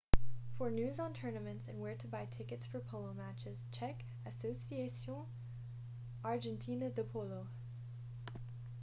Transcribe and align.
for 0.57 0.71
news 0.71 0.97
on 0.99 1.13
tournaments 1.13 1.67
and 1.67 1.79
where 1.79 1.93
to 1.93 2.07
buy 2.07 2.25
tickets 2.31 2.65
for 2.65 2.79
polo 2.79 3.13
matches 3.13 3.59
check 3.71 4.03
asociacion 4.27 5.27
argentina 6.25 6.89
de 6.89 7.03
polo 7.03 7.45